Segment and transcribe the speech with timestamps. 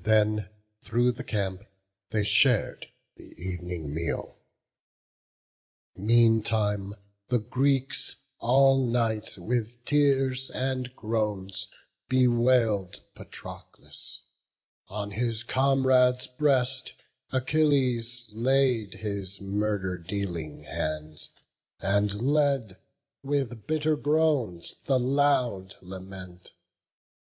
[0.00, 0.48] Then
[0.80, 1.64] through the camp
[2.10, 2.86] they shar'd
[3.16, 4.38] the ev'ning meal.
[5.96, 6.94] Meantime
[7.26, 11.66] the Greeks all night with tears and groans
[12.08, 14.20] Bewail'd Patroclus:
[14.86, 16.92] on his comrade's breast
[17.32, 21.30] Achilles laid his murder dealing hands,
[21.80, 22.76] And led
[23.24, 26.52] with bitter groans the loud lament.